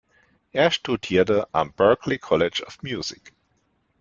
Er 0.51 0.71
studierte 0.71 1.47
am 1.53 1.73
Berklee 1.73 2.17
College 2.17 2.63
of 2.65 2.81
Music. 2.81 3.33